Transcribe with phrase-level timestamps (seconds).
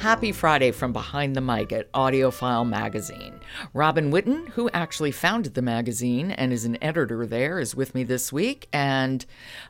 [0.00, 3.38] Happy Friday from behind the mic at AudioFile Magazine.
[3.74, 8.02] Robin Whitten, who actually founded the magazine and is an editor there, is with me
[8.02, 8.66] this week.
[8.72, 9.26] And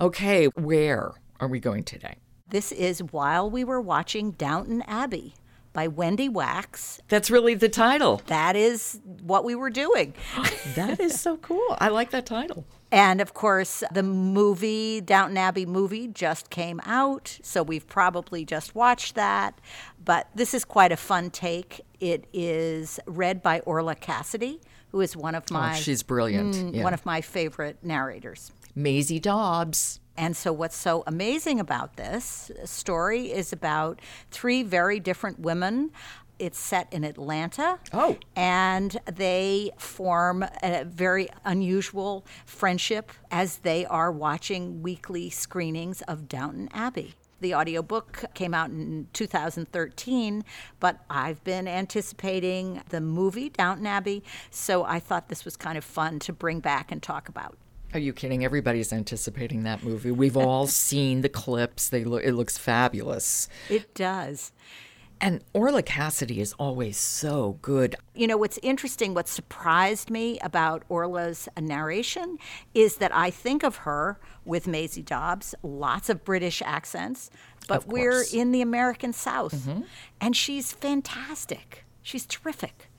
[0.00, 2.16] okay, where are we going today?
[2.48, 5.34] This is While We Were Watching Downton Abbey
[5.74, 7.02] by Wendy Wax.
[7.08, 8.22] That's really the title.
[8.28, 10.14] That is what we were doing.
[10.76, 11.76] that is so cool.
[11.78, 12.64] I like that title.
[12.90, 17.38] And of course, the movie, Downton Abbey movie, just came out.
[17.42, 19.60] So we've probably just watched that.
[20.02, 21.80] But this is quite a fun take.
[22.00, 24.60] It is read by Orlagh Cassidy,
[24.92, 25.58] who is one of my.
[25.58, 26.54] Oh, my she's brilliant.
[26.54, 26.84] mm, Yeah.
[26.84, 28.52] one of my favorite narrators.
[28.76, 29.98] Maisie Dobbs.
[30.16, 34.00] And so, what's so amazing about this story is about
[34.30, 35.90] three very different women.
[36.38, 37.78] It's set in Atlanta.
[37.92, 38.16] Oh.
[38.34, 46.68] And they form a very unusual friendship as they are watching weekly screenings of Downton
[46.72, 47.14] Abbey.
[47.40, 50.44] The audiobook came out in 2013,
[50.80, 55.84] but I've been anticipating the movie Downton Abbey, so I thought this was kind of
[55.84, 57.58] fun to bring back and talk about.
[57.94, 58.44] Are you kidding?
[58.44, 60.10] Everybody's anticipating that movie.
[60.10, 61.88] We've all seen the clips.
[61.88, 63.48] They look it looks fabulous.
[63.70, 64.52] It does.
[65.20, 67.94] And Orlagh Cassidy is always so good.
[68.14, 72.36] You know, what's interesting, what surprised me about Orlagh's narration
[72.74, 77.30] is that I think of her with Maisie Dobbs, lots of British accents,
[77.68, 79.54] but we're in the American South.
[79.54, 79.82] Mm-hmm.
[80.20, 81.84] And she's fantastic.
[82.02, 82.90] She's terrific.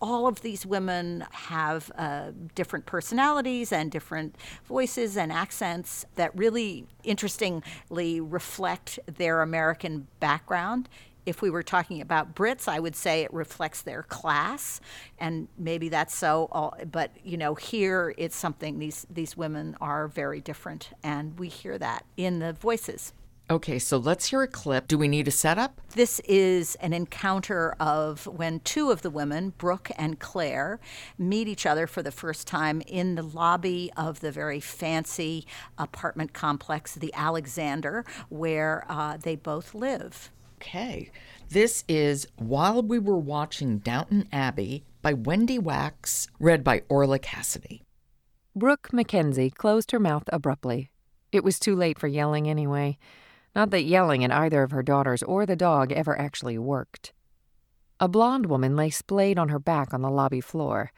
[0.00, 6.86] All of these women have uh, different personalities and different voices and accents that really
[7.02, 10.88] interestingly reflect their American background.
[11.26, 14.80] If we were talking about Brits, I would say it reflects their class,
[15.18, 16.48] and maybe that's so.
[16.90, 18.78] But you know, here it's something.
[18.78, 23.12] These these women are very different, and we hear that in the voices.
[23.50, 24.88] Okay, so let's hear a clip.
[24.88, 25.80] Do we need a setup?
[25.94, 30.80] This is an encounter of when two of the women, Brooke and Claire,
[31.16, 35.46] meet each other for the first time in the lobby of the very fancy
[35.78, 40.30] apartment complex, the Alexander, where uh, they both live.
[40.56, 41.10] Okay.
[41.48, 47.82] This is While We Were Watching Downton Abbey by Wendy Wax, read by Orlagh Cassidy.
[48.54, 50.90] Brooke Mackenzie closed her mouth abruptly.
[51.32, 52.98] It was too late for yelling anyway.
[53.54, 57.12] Not that yelling at either of her daughters or the dog ever actually worked.
[58.00, 60.92] A blonde woman lay splayed on her back on the lobby floor.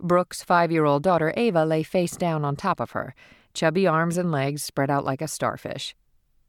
[0.00, 3.14] Brooke's five year old daughter Ava lay face down on top of her,
[3.54, 5.94] chubby arms and legs spread out like a starfish.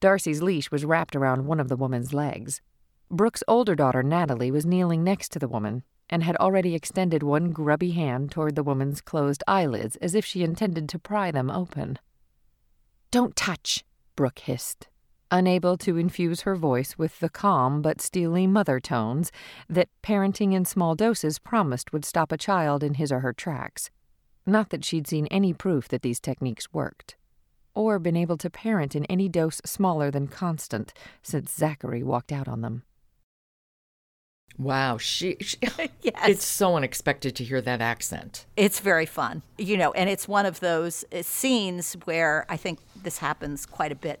[0.00, 2.60] Darcy's leash was wrapped around one of the woman's legs.
[3.10, 7.50] Brooke's older daughter Natalie was kneeling next to the woman and had already extended one
[7.50, 11.98] grubby hand toward the woman's closed eyelids as if she intended to pry them open.
[13.10, 13.84] Don't touch,
[14.14, 14.88] Brooke hissed,
[15.30, 19.30] unable to infuse her voice with the calm but steely mother tones
[19.68, 23.90] that parenting in small doses promised would stop a child in his or her tracks.
[24.46, 27.16] Not that she'd seen any proof that these techniques worked,
[27.74, 32.48] or been able to parent in any dose smaller than constant since Zachary walked out
[32.48, 32.82] on them.
[34.58, 35.58] Wow, she, she
[36.02, 36.28] Yes.
[36.28, 38.46] It's so unexpected to hear that accent.
[38.56, 42.80] It's very fun, you know, and it's one of those uh, scenes where I think
[43.02, 44.20] this happens quite a bit.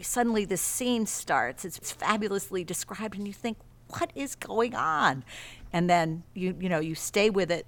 [0.00, 3.58] Suddenly, this scene starts, it's fabulously described, and you think,
[3.98, 5.24] what is going on?
[5.72, 7.66] And then you, you know, you stay with it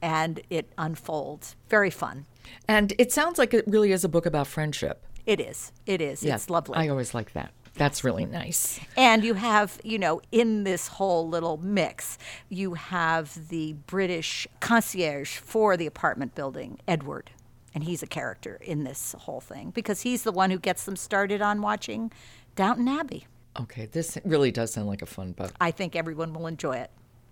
[0.00, 1.56] and it unfolds.
[1.68, 2.26] Very fun.
[2.66, 5.04] And it sounds like it really is a book about friendship.
[5.26, 5.72] It is.
[5.86, 6.22] It is.
[6.22, 6.76] Yeah, It's lovely.
[6.76, 7.52] I always like that.
[7.74, 8.80] That's really nice.
[8.96, 15.36] And you have, you know, in this whole little mix, you have the British concierge
[15.36, 17.30] for the apartment building, Edward.
[17.78, 20.96] And he's a character in this whole thing because he's the one who gets them
[20.96, 22.10] started on watching
[22.56, 23.28] Downton Abbey.
[23.56, 25.52] Okay, this really does sound like a fun book.
[25.60, 26.90] I think everyone will enjoy it.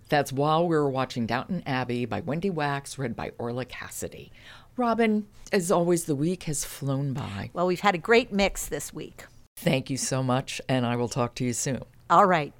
[0.08, 4.30] That's While We Were Watching Downton Abbey by Wendy Wax, read by Orlagh Cassidy.
[4.76, 7.50] Robin, as always, the week has flown by.
[7.52, 9.24] Well, we've had a great mix this week.
[9.56, 11.82] Thank you so much, and I will talk to you soon.
[12.08, 12.52] All right.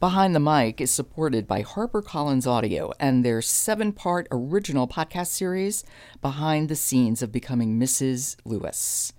[0.00, 5.84] Behind the Mic is supported by HarperCollins Audio and their seven part original podcast series,
[6.20, 8.36] Behind the Scenes of Becoming Mrs.
[8.44, 9.12] Lewis.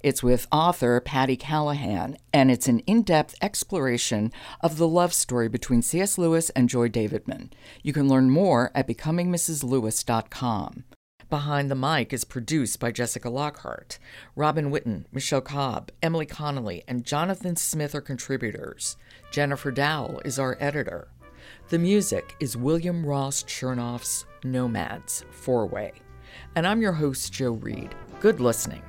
[0.00, 5.48] It's with author Patti Callahan, and it's an in depth exploration of the love story
[5.48, 6.16] between C.S.
[6.16, 7.50] Lewis and Joy Davidman.
[7.82, 10.84] You can learn more at becomingmrslewis.com.
[11.34, 13.98] Behind the Mic is produced by Jessica Lockhart.
[14.36, 18.96] Robin Whitten, Michelle Cobb, Emily Connolly, and Jonathan Smith are contributors.
[19.32, 21.08] Jennifer Dowell is our editor.
[21.70, 25.94] The music is William Ross Chernoff's Nomads Four Way.
[26.54, 27.96] And I'm your host, Joe Reed.
[28.20, 28.82] Good listening.